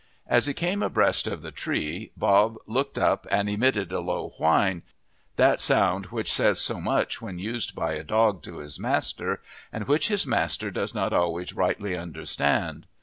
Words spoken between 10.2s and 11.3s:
master does not